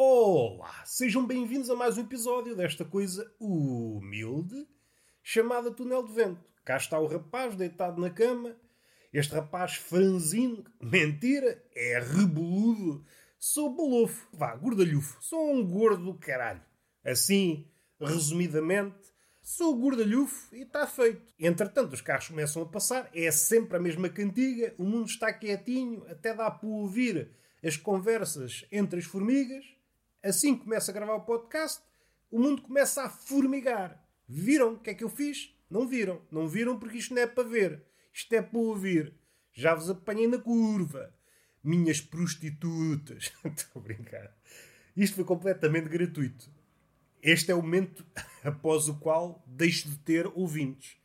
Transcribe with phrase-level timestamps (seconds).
[0.00, 4.64] Olá, sejam bem-vindos a mais um episódio desta coisa humilde
[5.24, 6.48] chamada Túnel de Vento.
[6.64, 8.54] Cá está o rapaz deitado na cama.
[9.12, 13.04] Este rapaz franzino, mentira, é rebeludo.
[13.40, 15.18] Sou bolofo, vá, gordalhufo.
[15.20, 16.62] Sou um gordo do caralho.
[17.04, 17.68] Assim,
[18.00, 21.34] resumidamente, sou gordalhufo e está feito.
[21.40, 26.06] Entretanto, os carros começam a passar, é sempre a mesma cantiga, o mundo está quietinho,
[26.08, 27.32] até dá para ouvir
[27.64, 29.76] as conversas entre as formigas
[30.28, 31.82] assim que começa a gravar o podcast,
[32.30, 34.04] o mundo começa a formigar.
[34.28, 35.54] Viram o que é que eu fiz?
[35.70, 36.20] Não viram.
[36.30, 37.82] Não viram porque isto não é para ver.
[38.12, 39.14] Isto é para ouvir.
[39.52, 41.14] Já vos apanhei na curva.
[41.62, 43.32] Minhas prostitutas.
[43.44, 44.36] Estou a brincar.
[44.96, 46.50] Isto foi completamente gratuito.
[47.22, 48.04] Este é o momento
[48.44, 50.96] após o qual deixo de ter ouvintes.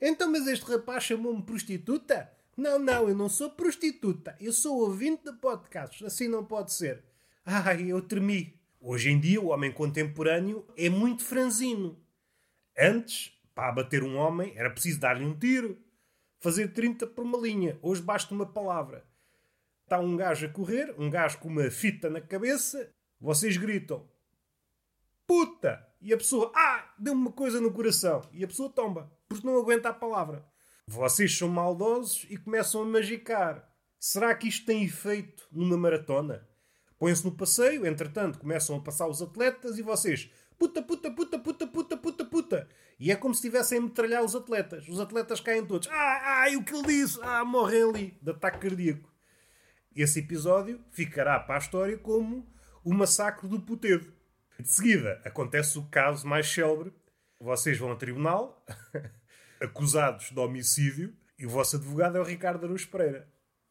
[0.00, 2.30] Então, mas este rapaz chamou-me prostituta?
[2.56, 4.36] Não, não, eu não sou prostituta.
[4.40, 6.02] Eu sou ouvinte de podcasts.
[6.02, 7.04] Assim não pode ser.
[7.44, 8.57] Ai, eu tremi.
[8.80, 11.98] Hoje em dia, o homem contemporâneo é muito franzino.
[12.78, 15.76] Antes, para abater um homem, era preciso dar-lhe um tiro.
[16.40, 17.76] Fazer 30 por uma linha.
[17.82, 19.04] Hoje basta uma palavra.
[19.82, 22.94] Está um gajo a correr, um gajo com uma fita na cabeça.
[23.20, 24.08] Vocês gritam:
[25.26, 25.84] Puta!
[26.00, 28.28] E a pessoa, ah, deu-me uma coisa no coração.
[28.32, 30.46] E a pessoa tomba, porque não aguenta a palavra.
[30.86, 33.68] Vocês são maldosos e começam a magicar.
[33.98, 36.47] Será que isto tem efeito numa maratona?
[36.98, 41.66] Põem-se no passeio, entretanto começam a passar os atletas e vocês puta, puta, puta, puta,
[41.66, 42.68] puta, puta, puta.
[42.98, 44.88] E é como se estivessem a metralhar os atletas.
[44.88, 45.88] Os atletas caem todos.
[45.88, 47.18] Ah, ai, o que ele disse?
[47.22, 49.08] Ah, morrem ali, de ataque cardíaco.
[49.94, 52.46] Esse episódio ficará para a história como
[52.84, 54.12] o massacre do Putedo.
[54.58, 56.92] De seguida, acontece o caso mais célebre.
[57.40, 58.64] Vocês vão a tribunal,
[59.62, 63.28] acusados de homicídio, e o vosso advogado é o Ricardo Araújo Pereira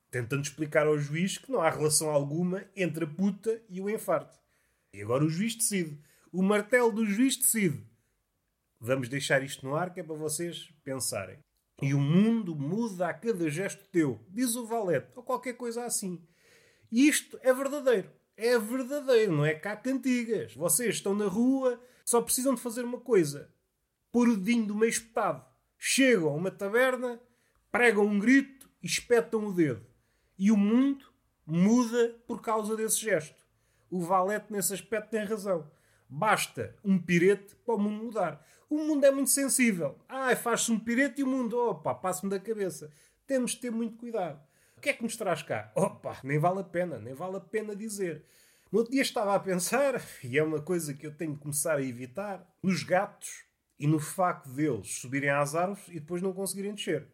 [0.10, 4.38] tentando explicar ao juiz que não há relação alguma entre a puta e o infarto.
[4.94, 6.00] E agora o juiz decide.
[6.32, 7.86] O martelo do juiz decide.
[8.80, 11.40] Vamos deixar isto no ar que é para vocês pensarem.
[11.82, 16.22] E o mundo muda a cada gesto teu, diz o Valete, ou qualquer coisa assim.
[16.92, 18.10] E isto é verdadeiro.
[18.36, 20.54] É verdadeiro, não é cá cantigas.
[20.54, 23.52] Vocês estão na rua, só precisam de fazer uma coisa:
[24.12, 25.46] pôr o dedinho do meio espetado.
[25.78, 27.20] Chegam a uma taberna,
[27.72, 29.86] pregam um grito e espetam o dedo.
[30.38, 31.06] E o mundo
[31.46, 33.46] muda por causa desse gesto.
[33.90, 35.70] O Valete, nesse aspecto, tem razão.
[36.10, 38.46] Basta um pirete para o mundo mudar.
[38.70, 39.98] O mundo é muito sensível.
[40.08, 42.92] Ai, faz-se um pirete e o mundo, opa, passa-me da cabeça.
[43.26, 44.42] Temos de ter muito cuidado.
[44.78, 45.72] O que é que nos traz cá?
[45.76, 48.24] Opa, nem vale a pena, nem vale a pena dizer.
[48.72, 51.78] No outro dia estava a pensar, e é uma coisa que eu tenho de começar
[51.78, 53.46] a evitar, nos gatos
[53.80, 57.08] e no facto deles subirem às árvores e depois não conseguirem descer.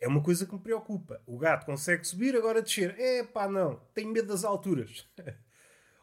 [0.00, 1.22] É uma coisa que me preocupa.
[1.26, 2.94] O gato consegue subir, agora descer.
[2.98, 3.80] É pá, não.
[3.94, 5.08] Tenho medo das alturas.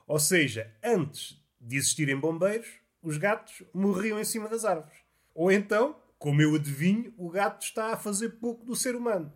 [0.08, 2.68] Ou seja, antes de existirem bombeiros,
[3.02, 4.98] os gatos morriam em cima das árvores.
[5.34, 9.31] Ou então, como eu adivinho, o gato está a fazer pouco do ser humano.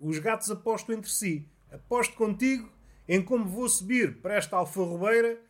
[0.00, 1.48] Os gatos apostam entre si.
[1.70, 2.70] Aposto contigo
[3.08, 5.40] em como vou subir para esta alfarrobeira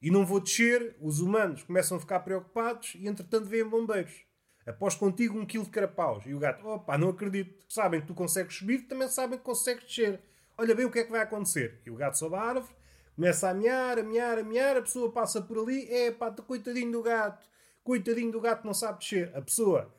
[0.00, 0.96] e não vou descer.
[1.00, 4.24] Os humanos começam a ficar preocupados e, entretanto, vêm bombeiros.
[4.66, 6.24] Após contigo um quilo de carapaus.
[6.26, 7.64] E o gato, opa, não acredito.
[7.68, 10.20] Sabem que tu consegues subir, também sabem que consegues descer.
[10.56, 11.80] Olha bem o que é que vai acontecer.
[11.84, 12.74] E o gato sobe a árvore,
[13.14, 17.02] começa a mear, a mear, a a pessoa passa por ali, é pá, coitadinho do
[17.02, 17.46] gato.
[17.82, 19.30] Coitadinho do gato, não sabe descer.
[19.34, 19.94] A pessoa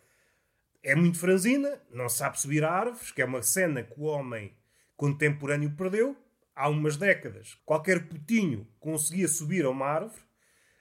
[0.81, 4.55] é muito franzina, não sabe subir a árvores, que é uma cena que o homem
[4.95, 6.15] contemporâneo perdeu.
[6.55, 10.21] Há umas décadas, qualquer putinho conseguia subir a uma árvore.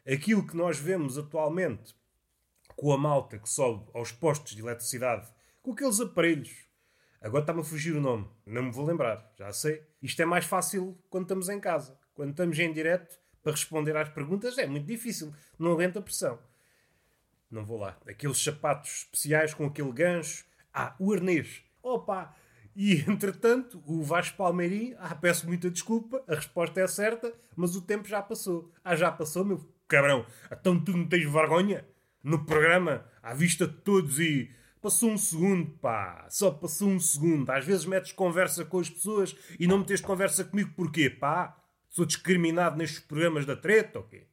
[0.06, 1.94] Aquilo que nós vemos atualmente
[2.77, 5.29] com a malta que sobe aos postos de eletricidade
[5.62, 6.65] com aqueles aparelhos.
[7.21, 9.83] Agora está-me a fugir o nome, não me vou lembrar, já sei.
[10.03, 11.99] Isto é mais fácil quando estamos em casa.
[12.15, 16.38] Quando estamos em direto para responder às perguntas é muito difícil, não aguenta pressão.
[17.50, 17.97] Não vou lá.
[18.06, 20.44] Aqueles sapatos especiais com aquele gancho.
[20.73, 21.62] Ah, o arnês.
[21.82, 22.35] Opa!
[22.75, 27.82] E entretanto, o Vasco Palmeirim, ah, peço muita desculpa, a resposta é certa, mas o
[27.82, 28.73] tempo já passou.
[28.82, 30.27] Ah, já passou, meu cabrão.
[30.50, 31.87] Então tu não tens vergonha?
[32.25, 34.50] No programa à vista de todos e
[34.81, 37.50] passou um segundo, pá, só passou um segundo.
[37.50, 41.56] Às vezes metes conversa com as pessoas e não metes conversa comigo porquê, pá?
[41.91, 44.26] Sou discriminado nestes programas da treta, ok?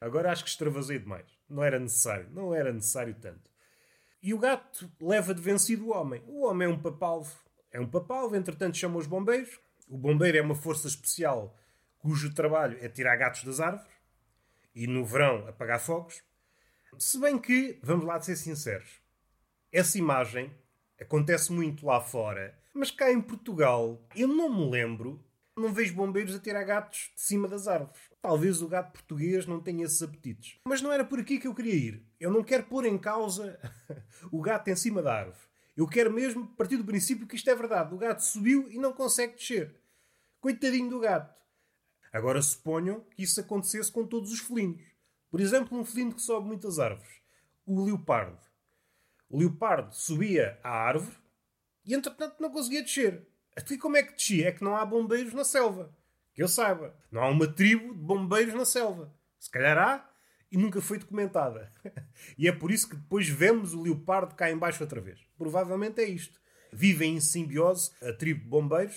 [0.00, 1.26] Agora acho que extravasei demais.
[1.48, 3.50] Não era necessário, não era necessário tanto.
[4.22, 6.22] E o gato leva de vencido o homem.
[6.26, 7.32] O homem é um papalvo.
[7.70, 9.60] É um papalvo, entretanto chama os bombeiros.
[9.86, 11.54] O bombeiro é uma força especial
[11.98, 13.92] cujo trabalho é tirar gatos das árvores
[14.74, 16.22] e no verão apagar fogos.
[16.96, 19.00] Se bem que, vamos lá ser sinceros,
[19.72, 20.52] essa imagem
[21.00, 25.24] acontece muito lá fora, mas cá em Portugal eu não me lembro
[25.56, 28.00] Não vejo bombeiros a tirar gatos de cima das árvores.
[28.22, 30.60] Talvez o gato português não tenha esses apetites.
[30.64, 32.06] Mas não era por aqui que eu queria ir.
[32.20, 33.58] Eu não quero pôr em causa
[34.30, 35.48] o gato em cima da árvore.
[35.76, 37.92] Eu quero mesmo partir do princípio que isto é verdade.
[37.92, 39.74] O gato subiu e não consegue descer.
[40.40, 41.36] Coitadinho do gato.
[42.12, 44.80] Agora suponham que isso acontecesse com todos os felinos.
[45.30, 47.12] Por exemplo, um felino que sobe muitas árvores.
[47.66, 48.38] O leopardo.
[49.28, 51.16] O leopardo subia à árvore
[51.84, 53.26] e, entretanto, não conseguia descer.
[53.56, 54.48] Até como é que descia?
[54.48, 55.94] É que não há bombeiros na selva.
[56.32, 56.96] Que eu saiba.
[57.10, 59.12] Não há uma tribo de bombeiros na selva.
[59.38, 60.08] Se calhar há
[60.50, 61.72] e nunca foi documentada.
[62.38, 65.20] e é por isso que depois vemos o leopardo cá embaixo outra vez.
[65.36, 66.40] Provavelmente é isto.
[66.72, 68.96] Vivem em simbiose a tribo de bombeiros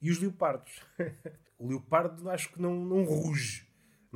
[0.00, 0.80] e os leopardos.
[1.58, 3.65] o leopardo acho que não, não ruge.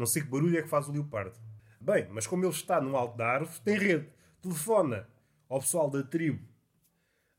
[0.00, 1.38] Não sei que barulho é que faz o leopardo.
[1.78, 4.08] Bem, mas como ele está no alto da árvore, tem rede.
[4.40, 5.06] Telefona
[5.46, 6.42] ao pessoal da tribo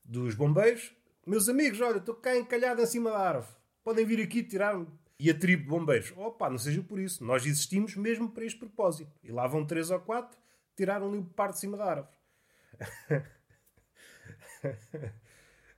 [0.04, 0.94] dos bombeiros.
[1.26, 3.56] Meus amigos, olha, estou cá encalhado em cima da árvore.
[3.82, 4.86] Podem vir aqui tirar-me.
[5.18, 6.12] E a tribo de bombeiros.
[6.16, 7.24] Opa, não seja por isso.
[7.24, 9.10] Nós existimos mesmo para este propósito.
[9.24, 10.38] E lá vão três ou quatro
[10.76, 12.14] tirar um leopardo de cima da árvore.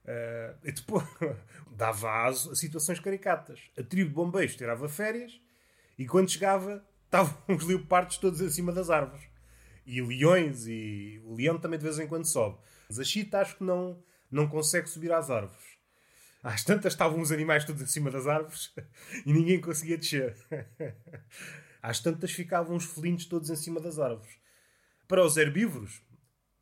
[0.04, 1.02] Uh, e depois
[1.72, 3.70] dava aso a situações caricatas.
[3.78, 5.40] A tribo de bombeiros tirava férias
[5.98, 9.24] e quando chegava estavam os leopardos todos em cima das árvores.
[9.86, 12.58] E leões, e o leão também de vez em quando sobe.
[12.88, 15.62] Mas a chita acho que não, não consegue subir às árvores.
[16.42, 18.72] Às tantas estavam os animais todos em cima das árvores
[19.24, 20.36] e ninguém conseguia descer.
[21.82, 24.36] Às tantas ficavam os felinos todos em cima das árvores.
[25.06, 26.02] Para os herbívoros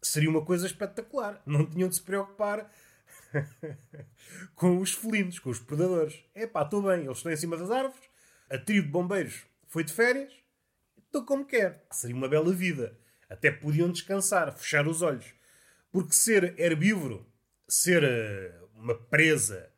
[0.02, 1.40] seria uma coisa espetacular.
[1.46, 2.70] Não tinham de se preocupar
[4.54, 6.24] com os felinos, com os predadores.
[6.34, 8.08] É pá, estou bem, eles estão em cima das árvores,
[8.52, 10.30] a tribo de bombeiros foi de férias,
[11.06, 11.86] estou como quer.
[11.90, 12.98] Seria uma bela vida.
[13.28, 15.24] Até podiam descansar, fechar os olhos.
[15.90, 17.26] Porque ser herbívoro,
[17.66, 19.70] ser uh, uma presa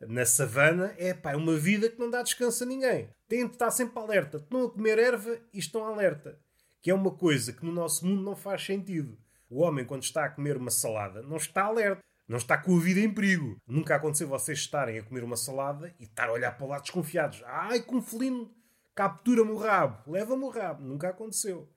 [0.00, 3.08] na savana, é pá, é uma vida que não dá descanso a ninguém.
[3.28, 4.38] Têm de estar sempre alerta.
[4.38, 6.36] Estão a comer erva e estão alerta.
[6.80, 9.16] Que é uma coisa que no nosso mundo não faz sentido.
[9.48, 12.02] O homem, quando está a comer uma salada, não está alerta.
[12.28, 13.60] Não está com a vida em perigo.
[13.66, 17.42] Nunca aconteceu vocês estarem a comer uma salada e estar a olhar para lado desconfiados.
[17.46, 18.50] Ai, com um felino
[18.94, 20.82] captura-me o rabo, leva-me o rabo.
[20.82, 21.68] Nunca aconteceu.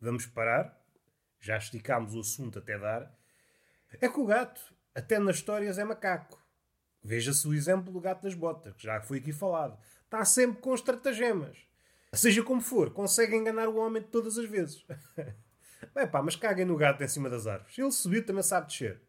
[0.00, 0.78] Vamos parar.
[1.38, 3.12] Já esticámos o assunto até dar.
[4.00, 4.60] É que o gato,
[4.94, 6.38] até nas histórias, é macaco.
[7.02, 9.78] Veja-se o exemplo do gato das botas, que já foi aqui falado.
[10.04, 11.56] Está sempre com estratagemas.
[12.12, 14.84] Seja como for, consegue enganar o homem todas as vezes.
[15.94, 17.78] Bem pá, mas caguem no gato em cima das árvores.
[17.78, 19.00] Ele subiu também sabe descer.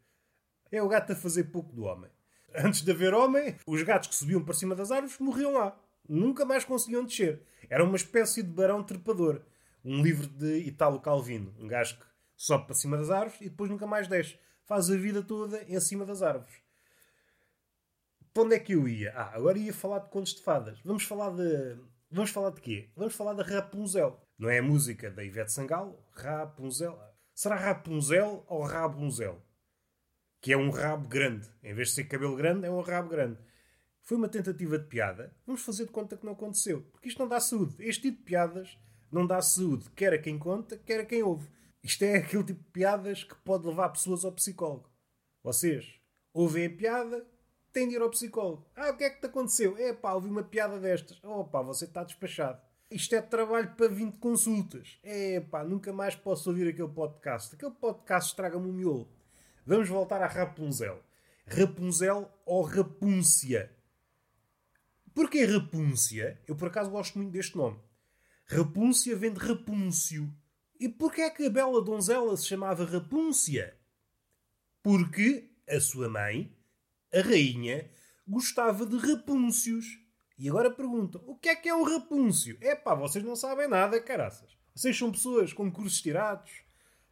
[0.72, 2.10] É o gato a fazer pouco do homem.
[2.56, 5.78] Antes de haver homem, os gatos que subiam para cima das árvores morriam lá.
[6.08, 7.42] Nunca mais conseguiam descer.
[7.70, 9.42] Era uma espécie de barão trepador.
[9.84, 11.54] Um livro de Italo Calvino.
[11.60, 14.38] Um gajo que sobe para cima das árvores e depois nunca mais desce.
[14.66, 16.54] Faz a vida toda em cima das árvores.
[18.34, 19.12] Para onde é que eu ia?
[19.14, 20.80] Ah, agora ia falar de contos de fadas.
[20.86, 21.78] Vamos falar de.
[22.10, 22.90] Vamos falar de quê?
[22.96, 24.20] Vamos falar da Rapunzel.
[24.38, 26.02] Não é a música da Ivete Sangalo?
[26.12, 26.98] Rapunzel.
[27.34, 29.42] Será Rapunzel ou Rabunzel?
[30.42, 31.48] Que é um rabo grande.
[31.64, 33.38] Em vez de ser cabelo grande, é um rabo grande.
[34.02, 35.34] Foi uma tentativa de piada.
[35.46, 36.82] Vamos fazer de conta que não aconteceu.
[36.92, 37.76] Porque isto não dá saúde.
[37.80, 38.78] Este tipo de piadas
[39.12, 41.48] não dá saúde, quer a quem conta, quer a quem ouve.
[41.84, 44.90] Isto é aquele tipo de piadas que pode levar pessoas ao psicólogo.
[45.44, 46.00] Vocês
[46.34, 47.26] ouvem a piada,
[47.74, 48.66] têm de ir ao psicólogo.
[48.76, 49.78] Ah, o que é que te aconteceu?
[49.78, 51.20] É pá, ouvi uma piada destas.
[51.24, 52.62] Oh pá, você está despachado.
[52.90, 54.98] Isto é trabalho para 20 consultas.
[55.04, 57.56] É pá, nunca mais posso ouvir aquele podcast.
[57.56, 59.21] Aquele podcast estraga-me o miolo.
[59.66, 61.02] Vamos voltar a Rapunzel.
[61.46, 63.72] Rapunzel ou Rapúncia?
[65.14, 66.42] Porquê Rapúncia?
[66.48, 67.80] Eu por acaso gosto muito deste nome.
[68.46, 70.34] Rapúncia vem de Rapúncio.
[70.80, 73.78] E porquê é que a bela donzela se chamava Rapúncia?
[74.82, 76.52] Porque a sua mãe,
[77.14, 77.90] a rainha,
[78.28, 80.00] gostava de rapúncios.
[80.38, 82.58] E agora perguntam: o que é que é um rapúncio?
[82.62, 84.58] É pá, vocês não sabem nada, caraças.
[84.74, 86.52] Vocês são pessoas com cursos tirados,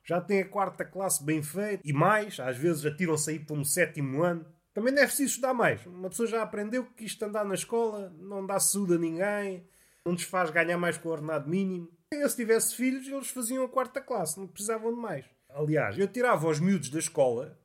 [0.10, 3.64] já têm a quarta classe bem feita e mais, às vezes atiram-se aí para um
[3.64, 4.44] sétimo ano.
[4.74, 5.86] Também deve-se estudar mais.
[5.86, 9.70] Uma pessoa já aprendeu que isto andar na escola não dá saúde a ninguém,
[10.04, 11.92] não nos faz ganhar mais com o ordenado mínimo.
[12.12, 15.26] Eu, se tivesse filhos, eles faziam a quarta classe, não precisavam de mais.
[15.48, 17.60] Aliás, eu tirava os miúdos da escola,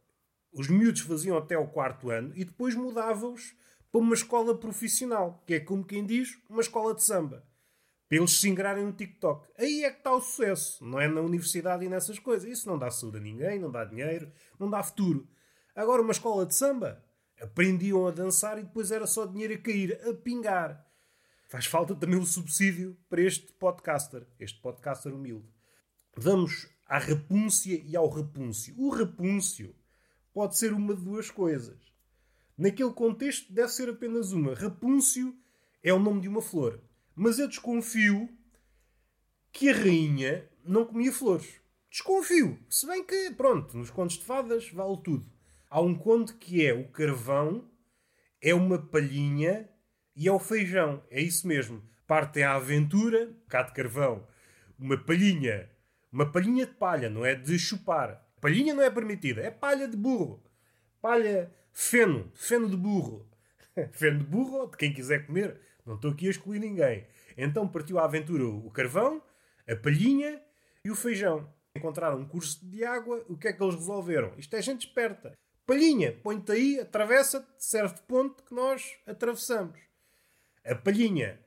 [0.53, 3.55] os miúdos faziam até o quarto ano e depois mudava-os
[3.91, 7.43] para uma escola profissional, que é como quem diz, uma escola de samba
[8.09, 9.47] para eles se ingrarem no TikTok.
[9.59, 12.49] Aí é que está o sucesso, não é na universidade e nessas coisas.
[12.49, 15.29] Isso não dá saúde a ninguém, não dá dinheiro, não dá futuro.
[15.75, 17.05] Agora, uma escola de samba,
[17.41, 20.87] aprendiam a dançar e depois era só dinheiro a cair, a pingar.
[21.49, 25.49] Faz falta também o subsídio para este podcaster, este podcaster humilde.
[26.17, 28.75] Vamos à repúncia e ao repúncio.
[28.79, 29.75] O repúncio
[30.33, 31.79] pode ser uma de duas coisas.
[32.57, 34.55] Naquele contexto deve ser apenas uma.
[34.55, 35.35] Rapúncio
[35.83, 36.81] é o nome de uma flor.
[37.15, 38.29] Mas eu desconfio
[39.53, 41.61] que a rainha não comia flores.
[41.91, 42.59] Desconfio.
[42.69, 45.27] Se bem que, pronto, nos contos de fadas vale tudo.
[45.71, 47.71] Há um conto que é o carvão,
[48.41, 49.69] é uma palhinha
[50.17, 51.03] e é o feijão.
[51.11, 51.83] É isso mesmo.
[52.07, 54.27] Partem à aventura, um bocado de carvão,
[54.79, 55.71] uma palhinha.
[56.13, 58.25] Uma palhinha de palha, não é de chupar.
[58.41, 60.43] Palhinha não é permitida, é palha de burro.
[61.01, 63.29] Palha Feno, feno de burro.
[63.91, 65.61] feno de burro, de quem quiser comer.
[65.85, 67.07] Não estou aqui a excluir ninguém.
[67.37, 69.23] Então partiu à aventura o carvão,
[69.69, 70.41] a palhinha
[70.85, 71.49] e o feijão.
[71.77, 74.33] Encontraram um curso de água, o que é que eles resolveram?
[74.39, 75.33] Isto é gente esperta.
[75.67, 79.79] Palhinha, põe-te aí, atravessa-te, serve de ponte que nós atravessamos.
[80.65, 81.41] A palhinha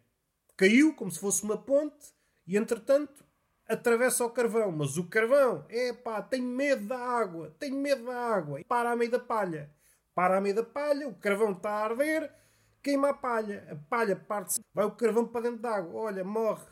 [0.55, 2.13] caiu como se fosse uma ponte
[2.45, 3.23] e, entretanto,
[3.67, 4.71] atravessa o carvão.
[4.71, 8.59] Mas o carvão, é pá, tenho medo da água, tenho medo da água.
[8.59, 9.71] E para a meio da palha
[10.17, 12.33] para a meio da palha, o carvão está a arder,
[12.81, 16.65] queima a palha, a palha parte-se, vai o carvão para dentro da água, olha, morre,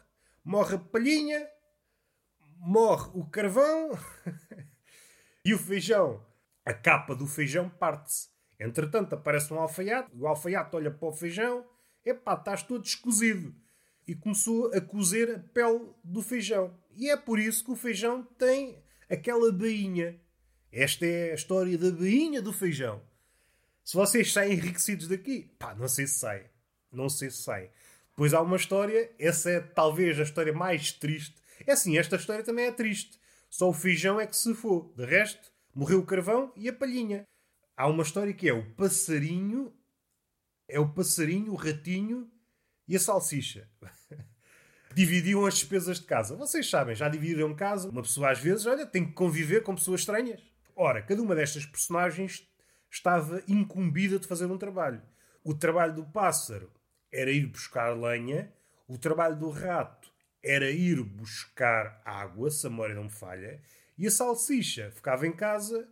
[0.43, 1.47] morre a palhinha,
[2.57, 3.91] morre o carvão
[5.43, 6.25] e o feijão,
[6.65, 8.29] a capa do feijão parte-se.
[8.59, 11.65] Entretanto aparece um alfaiate, o alfaiate olha para o feijão,
[12.05, 13.53] epá, estás todo escozido.
[14.07, 16.77] E começou a cozer a pele do feijão.
[16.95, 20.19] E é por isso que o feijão tem aquela bainha.
[20.71, 23.01] Esta é a história da bainha do feijão.
[23.86, 26.50] Se vocês saem enriquecidos daqui, pá, não sei se sai.
[26.92, 27.70] Não sei se sai.
[28.10, 31.36] Depois há uma história, essa é talvez a história mais triste.
[31.68, 33.20] É assim, esta história também é triste.
[33.48, 34.92] Só o feijão é que se for.
[34.96, 37.27] De resto, morreu o carvão e a palhinha.
[37.77, 39.72] Há uma história que é o passarinho,
[40.68, 42.27] é o passarinho, o ratinho
[42.88, 43.70] e a salsicha.
[44.96, 46.36] Dividiam as despesas de casa.
[46.36, 47.89] Vocês sabem, já dividiram casa.
[47.89, 50.42] Uma pessoa às vezes, olha, tem que conviver com pessoas estranhas.
[50.75, 52.48] Ora, cada uma destas personagens
[52.95, 55.01] estava incumbida de fazer um trabalho.
[55.43, 56.71] O trabalho do pássaro
[57.11, 58.51] era ir buscar lenha,
[58.87, 60.11] o trabalho do rato
[60.41, 63.61] era ir buscar água, se a memória não me falha,
[63.97, 65.87] e a salsicha ficava em casa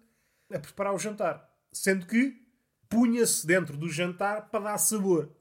[0.51, 1.49] a preparar o jantar.
[1.71, 2.41] Sendo que
[2.87, 5.35] punha-se dentro do jantar para dar sabor.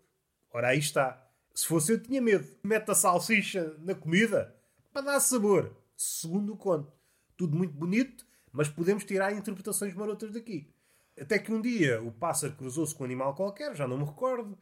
[0.51, 1.25] Ora, aí está.
[1.55, 2.49] Se fosse eu, tinha medo.
[2.63, 4.55] Mete a salsicha na comida
[4.93, 5.77] para dar sabor.
[5.97, 6.93] Segundo o conto.
[7.37, 10.73] Tudo muito bonito, mas podemos tirar interpretações marotas daqui.
[11.21, 14.59] Até que um dia o pássaro cruzou-se com um animal qualquer, já não me recordo,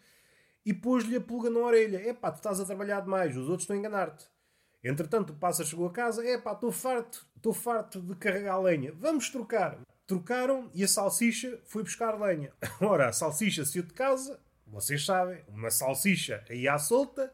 [0.64, 2.08] e pôs-lhe a pulga na orelha.
[2.08, 4.26] Epá, tu estás a trabalhar demais, os outros estão a enganar-te.
[4.82, 6.26] Entretanto, o pássaro chegou a casa.
[6.26, 8.92] Epá, estou farto, estou farto de carregar lenha.
[8.92, 9.78] Vamos trocar.
[10.06, 12.52] Trocaram e a salsicha foi buscar lenha.
[12.80, 17.32] Ora, a salsicha saiu de casa, vocês sabem, uma salsicha aí à solta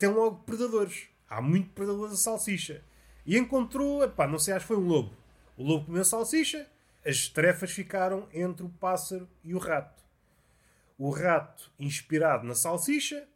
[0.00, 1.08] tem logo predadores.
[1.28, 2.82] Há muito predadores a salsicha.
[3.26, 5.14] E encontrou, epá, não sei, acho que foi um lobo.
[5.56, 6.66] O lobo comeu a salsicha,
[7.04, 10.02] as tarefas ficaram entre o pássaro e o rato.
[10.98, 13.26] O rato, inspirado na salsicha,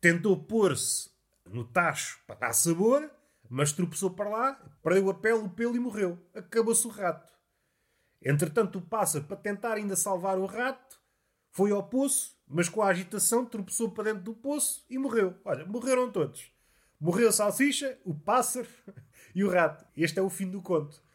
[0.00, 1.10] tentou pôr-se
[1.44, 3.10] no tacho para dar sabor,
[3.48, 6.18] mas tropeçou para lá, perdeu a pele, o pelo e morreu.
[6.34, 7.32] Acabou-se o rato.
[8.22, 11.00] Entretanto, o pássaro, para tentar ainda salvar o rato,
[11.50, 15.34] foi ao poço, mas com a agitação tropeçou para dentro do poço e morreu.
[15.44, 16.50] Olha, morreram todos.
[17.00, 18.68] Morreu a salsicha, o pássaro
[19.34, 19.84] e o rato.
[19.96, 21.05] Este é o fim do conto.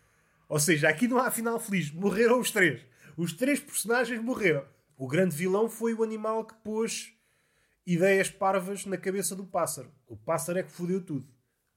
[0.52, 1.90] Ou seja, aqui não há final feliz.
[1.92, 2.86] Morreram os três.
[3.16, 4.66] Os três personagens morreram.
[4.98, 7.14] O grande vilão foi o animal que pôs
[7.88, 9.90] ideias parvas na cabeça do pássaro.
[10.06, 11.26] O pássaro é que fodeu tudo.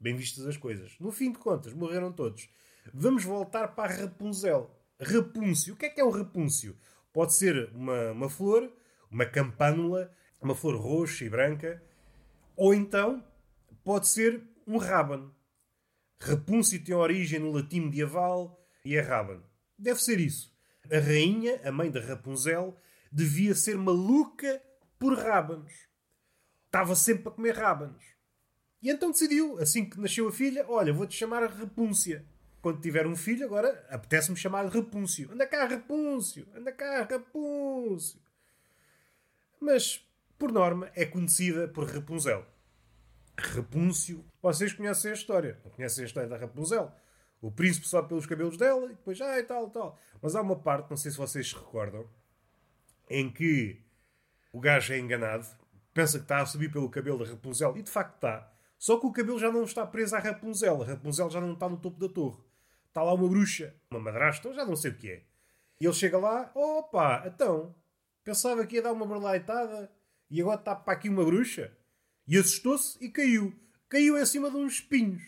[0.01, 0.97] Bem vistas as coisas.
[0.99, 2.49] No fim de contas, morreram todos.
[2.93, 4.69] Vamos voltar para Rapunzel.
[5.01, 5.75] Rapúncio.
[5.75, 6.77] O que é que é um rapúncio?
[7.13, 8.69] Pode ser uma, uma flor,
[9.09, 10.13] uma campânula,
[10.43, 11.81] uma flor roxa e branca,
[12.57, 13.25] ou então
[13.85, 15.33] pode ser um rábano.
[16.21, 19.43] Rapúncio tem origem no latim medieval e é Raban.
[19.79, 20.53] Deve ser isso.
[20.93, 22.77] A rainha, a mãe da Rapunzel,
[23.11, 24.63] devia ser maluca
[24.99, 25.73] por rábanos.
[26.67, 28.05] Estava sempre a comer rábanos.
[28.83, 32.27] E então decidiu, assim que nasceu a filha, olha, vou-te chamar Rapúncia.
[32.61, 35.31] Quando tiver um filho, agora apetece-me chamar Rapúncio.
[35.33, 36.47] Anda cá, Rapúncio!
[36.55, 38.21] Anda cá, Rapúncio!
[39.61, 40.07] Mas,
[40.39, 42.45] por norma, é conhecida por Rapunzel.
[43.39, 44.25] Rapúncio.
[44.43, 45.59] Vocês conhecem a história.
[45.65, 46.93] Não conhecem a história da Rapunzel?
[47.45, 49.99] O príncipe sobe pelos cabelos dela e depois, ah, e tal, tal.
[50.23, 52.09] Mas há uma parte, não sei se vocês se recordam,
[53.07, 53.83] em que
[54.51, 55.47] o gajo é enganado,
[55.93, 58.51] pensa que está a subir pelo cabelo da Rapunzel e de facto está.
[58.79, 60.83] Só que o cabelo já não está preso à Rapunzel.
[60.83, 62.43] A Rapunzel já não está no topo da torre.
[62.89, 65.23] Está lá uma bruxa, uma madrasta, já não sei o que é.
[65.79, 67.75] E ele chega lá, opa, então,
[68.25, 69.93] pensava que ia dar uma berlaitada
[70.31, 71.77] e agora está para aqui uma bruxa.
[72.27, 73.55] E assustou-se e caiu.
[73.87, 75.23] Caiu em cima de uns espinhos.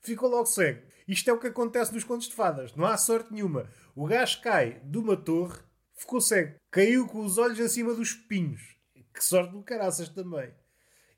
[0.00, 0.90] Ficou logo cego.
[1.12, 2.74] Isto é o que acontece nos contos de fadas.
[2.74, 3.68] Não há sorte nenhuma.
[3.94, 5.60] O gajo cai de uma torre,
[5.94, 6.58] ficou cego.
[6.70, 8.78] Caiu com os olhos acima dos espinhos.
[9.12, 10.50] Que sorte do caraças também.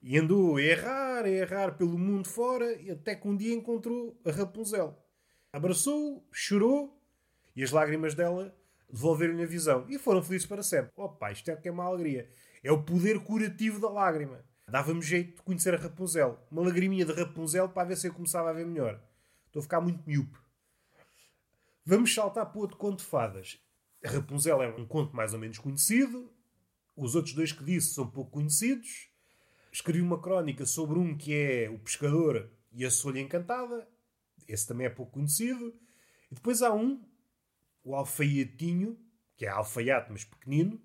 [0.02, 4.32] E andou a errar, a errar pelo mundo fora, até que um dia encontrou a
[4.32, 4.98] Rapunzel.
[5.52, 7.00] Abraçou-o, chorou,
[7.54, 8.52] e as lágrimas dela
[8.90, 9.86] devolveram-lhe a visão.
[9.88, 10.90] E foram felizes para sempre.
[10.96, 12.28] Opa, isto é que é uma alegria.
[12.64, 14.44] É o poder curativo da lágrima.
[14.66, 16.36] Dava-me jeito de conhecer a Rapunzel.
[16.50, 19.00] Uma lagriminha de Rapunzel para ver se eu começava a ver melhor.
[19.54, 20.36] Estou a ficar muito miúpe.
[21.86, 23.56] Vamos saltar para outro conto de fadas.
[24.04, 26.28] Rapunzel é um conto mais ou menos conhecido.
[26.96, 29.08] Os outros dois que disse são pouco conhecidos.
[29.70, 33.88] Escrevi uma crónica sobre um que é o pescador e a solha encantada.
[34.48, 35.72] Esse também é pouco conhecido.
[36.32, 37.00] E depois há um,
[37.84, 38.98] o alfaiatinho,
[39.36, 40.82] que é alfaiate, mas pequenino,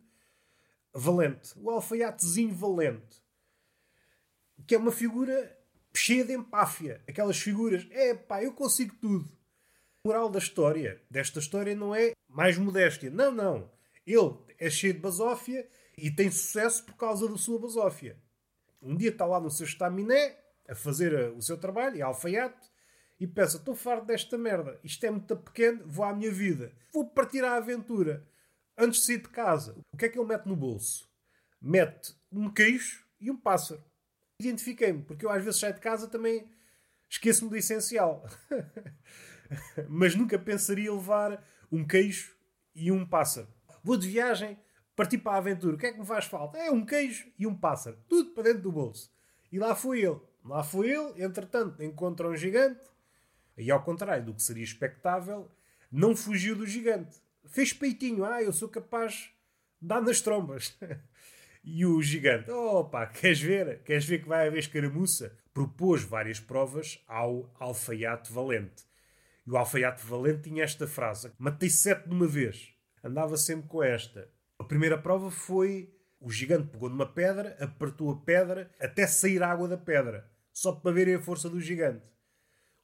[0.93, 1.53] valente.
[1.57, 3.19] O alfaiatezinho valente
[4.69, 5.58] que é uma figura
[5.99, 7.01] cheia de empáfia.
[7.07, 9.29] Aquelas figuras, é pá, eu consigo tudo.
[10.03, 13.09] A moral da história, desta história, não é mais modéstia.
[13.09, 13.69] Não, não.
[14.07, 18.17] Ele é cheio de basófia e tem sucesso por causa da sua basófia.
[18.81, 20.37] Um dia está lá no seu estaminé
[20.67, 22.69] a fazer eh, o seu trabalho, é alfaiate,
[23.19, 27.09] e pensa: estou farto desta merda, isto é muito pequeno, vou à minha vida, vou
[27.09, 28.25] partir à aventura.
[28.77, 31.09] Antes de sair de casa, o que é que ele mete no bolso?
[31.61, 33.83] Mete um queijo e um pássaro
[34.39, 36.49] identifiquei-me, porque eu às vezes saio de casa também
[37.09, 38.25] esqueço-me do essencial.
[39.89, 42.35] Mas nunca pensaria levar um queijo
[42.73, 43.47] e um pássaro.
[43.83, 44.57] Vou de viagem,
[44.95, 45.75] parti para a aventura.
[45.75, 46.57] O que é que me faz falta?
[46.57, 47.97] É um queijo e um pássaro.
[48.07, 49.11] Tudo para dentro do bolso.
[49.51, 50.19] E lá foi ele.
[50.45, 52.85] Lá foi ele, entretanto, encontra um gigante.
[53.57, 55.51] E ao contrário do que seria expectável,
[55.91, 57.17] não fugiu do gigante.
[57.45, 58.23] Fez peitinho.
[58.23, 59.13] Ah, eu sou capaz
[59.81, 60.77] de dar nas trombas.
[61.63, 63.83] E o gigante, opa, queres ver?
[63.83, 65.37] Queres ver que vai haver escaramuça?
[65.53, 68.85] Propôs várias provas ao alfaiate valente.
[69.45, 72.73] E o alfaiate valente tinha esta frase: Matei sete de uma vez.
[73.03, 74.29] Andava sempre com esta.
[74.57, 79.67] A primeira prova foi: o gigante pegou numa pedra, apertou a pedra até sair água
[79.67, 82.05] da pedra, só para verem a força do gigante.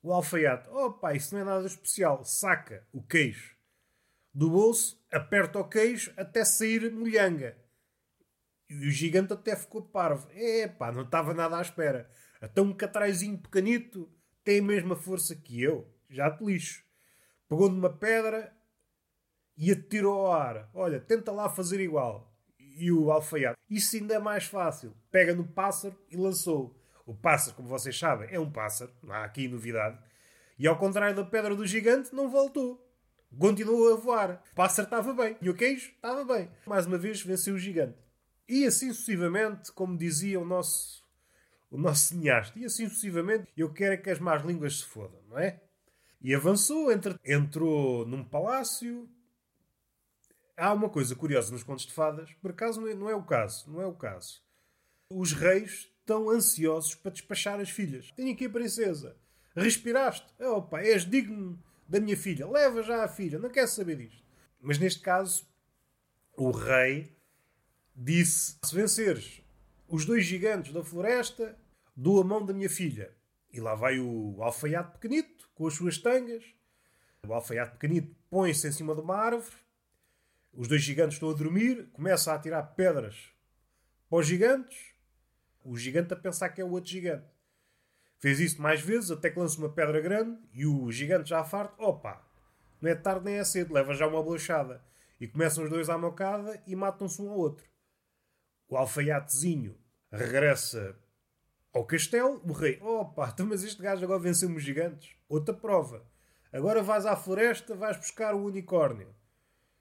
[0.03, 2.25] O alfaiate: opa, isso não é nada especial.
[2.25, 3.55] Saca o queijo
[4.33, 7.55] do bolso, aperta o queijo até sair molhanga
[8.81, 10.27] e o gigante até ficou parvo.
[10.33, 12.09] É pá, não estava nada à espera.
[12.41, 14.09] Até um catraizinho pequenito
[14.43, 15.88] tem a mesma força que eu.
[16.09, 16.83] Já te lixo.
[17.47, 18.53] Pegou numa pedra
[19.57, 20.69] e atirou ao ar.
[20.73, 22.33] Olha, tenta lá fazer igual.
[22.59, 23.57] E o alfaiate.
[23.69, 24.93] Isso ainda é mais fácil.
[25.09, 26.77] Pega no pássaro e lançou.
[27.05, 28.91] O pássaro, como vocês sabem, é um pássaro.
[29.01, 29.97] Não há aqui novidade.
[30.57, 32.81] E ao contrário da pedra do gigante, não voltou.
[33.38, 34.43] Continuou a voar.
[34.51, 35.38] O pássaro estava bem.
[35.41, 36.49] E o queijo estava bem.
[36.65, 38.04] Mais uma vez venceu o gigante.
[38.47, 41.03] E assim sucessivamente, como dizia o nosso,
[41.71, 45.21] o nosso cineasta, e assim sucessivamente, eu quero é que as más línguas se fodam,
[45.27, 45.62] não é?
[46.21, 49.10] E avançou, entre, entrou num palácio.
[50.58, 53.23] Há uma coisa curiosa nos contos de fadas, por acaso não é, não é o
[53.23, 54.41] caso, não é o caso.
[55.10, 58.12] Os reis estão ansiosos para despachar as filhas.
[58.12, 59.17] Tenho aqui a princesa.
[59.55, 60.27] Respiraste?
[60.39, 62.47] Opa, és digno da minha filha.
[62.47, 64.23] Leva já a filha, não quero saber disto.
[64.62, 65.47] Mas neste caso,
[66.36, 67.14] o rei
[67.95, 69.41] disse: Se venceres
[69.88, 71.58] os dois gigantes da floresta,
[71.95, 73.15] dou a mão da minha filha.
[73.51, 76.43] E lá vai o alfaiate pequenito, com as suas tangas.
[77.25, 79.55] O alfaiate pequenito põe-se em cima de uma árvore.
[80.53, 83.29] Os dois gigantes estão a dormir, começa a atirar pedras
[84.10, 84.93] para os gigantes.
[85.63, 87.25] O gigante a pensar que é o outro gigante.
[88.19, 91.81] Fez isso mais vezes, até que lança uma pedra grande e o gigante já farto,
[91.81, 92.25] opa,
[92.81, 94.84] não é tarde nem é cedo, leva já uma bolachada.
[95.19, 97.65] E começam os dois à mocada e matam-se um ao outro.
[98.67, 99.78] O alfaiatezinho
[100.12, 100.97] regressa
[101.73, 102.41] ao castelo.
[102.43, 105.15] O rei, opa, então, mas este gajo agora venceu os gigantes.
[105.28, 106.06] Outra prova.
[106.51, 109.13] Agora vais à floresta, vais buscar o unicórnio.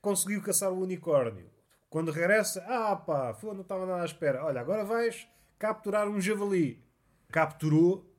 [0.00, 1.50] Conseguiu caçar o unicórnio.
[1.88, 4.44] Quando regressa, ah pá, não estava nada à espera.
[4.44, 6.84] Olha, agora vais capturar um javali.
[7.30, 8.12] Capturou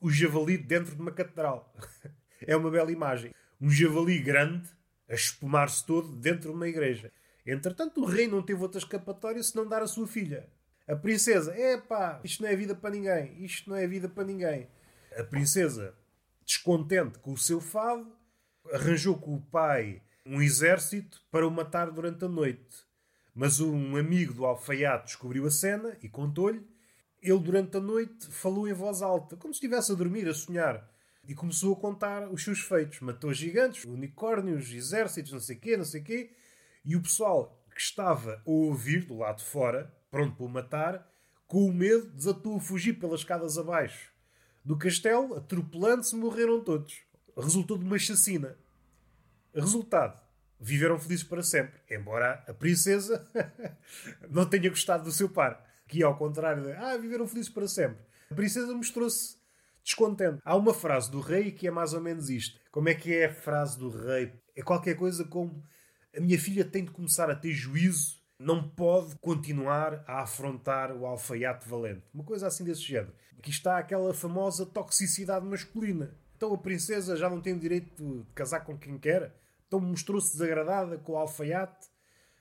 [0.00, 1.72] o javali dentro de uma catedral.
[2.44, 3.32] é uma bela imagem.
[3.60, 4.68] Um javali grande
[5.08, 7.12] a espumar-se todo dentro de uma igreja.
[7.46, 10.48] Entretanto, o rei não teve outra escapatória senão dar a sua filha.
[10.86, 14.68] A princesa, epá, isto não é vida para ninguém, isto não é vida para ninguém.
[15.16, 15.94] A princesa,
[16.44, 18.10] descontente com o seu fado,
[18.72, 22.84] arranjou com o pai um exército para o matar durante a noite.
[23.34, 26.66] Mas um amigo do alfaiate descobriu a cena e contou-lhe.
[27.22, 30.90] Ele, durante a noite, falou em voz alta, como se estivesse a dormir, a sonhar.
[31.26, 33.00] E começou a contar os seus feitos.
[33.00, 36.32] Matou gigantes, unicórnios, exércitos, não sei quê, não sei quê.
[36.84, 41.10] E o pessoal que estava a ouvir do lado de fora, pronto para o matar,
[41.46, 44.10] com o medo, desatou a fugir pelas escadas abaixo
[44.64, 47.02] do castelo, atropelando-se, morreram todos.
[47.36, 48.56] Resultou de uma chacina.
[49.54, 50.20] Resultado:
[50.58, 51.80] viveram felizes para sempre.
[51.90, 53.26] Embora a princesa
[54.28, 55.66] não tenha gostado do seu par.
[55.88, 58.04] Que ao contrário de, ah, viveram felizes para sempre.
[58.30, 59.36] A princesa mostrou-se
[59.82, 60.40] descontente.
[60.44, 62.60] Há uma frase do rei que é mais ou menos isto.
[62.70, 64.32] Como é que é a frase do rei?
[64.54, 65.64] É qualquer coisa como
[66.16, 71.06] a minha filha tem de começar a ter juízo, não pode continuar a afrontar o
[71.06, 72.02] alfaiate valente.
[72.12, 73.14] Uma coisa assim desse género.
[73.38, 76.16] Aqui está aquela famosa toxicidade masculina.
[76.36, 79.34] Então a princesa já não tem o direito de casar com quem quer,
[79.66, 81.88] então mostrou-se desagradada com o alfaiate.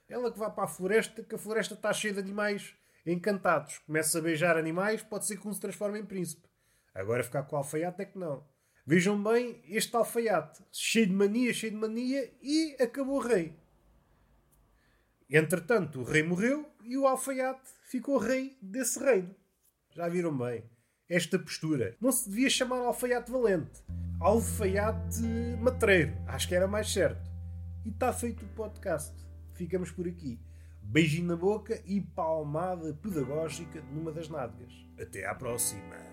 [0.08, 2.73] Ela que vai para a floresta, que a floresta está cheia de animais
[3.05, 3.77] encantados.
[3.79, 6.47] Começa a beijar animais, pode ser que um se transforme em príncipe.
[6.95, 8.43] Agora ficar com o alfaiate é que não.
[8.89, 13.56] Vejam bem este alfaiate, cheio de mania, cheio de mania, e acabou o rei.
[15.30, 19.36] Entretanto, o rei morreu e o alfaiate ficou rei desse reino.
[19.91, 20.63] Já viram bem?
[21.08, 21.95] Esta postura.
[22.02, 23.84] Não se devia chamar alfaiate valente.
[24.19, 25.21] Alfaiate
[25.62, 26.17] matreiro.
[26.25, 27.30] Acho que era mais certo.
[27.86, 29.13] E está feito o podcast.
[29.54, 30.41] Ficamos por aqui.
[30.82, 34.73] Beijinho na boca e palmada pedagógica numa das nádegas.
[34.99, 36.09] Até à próxima.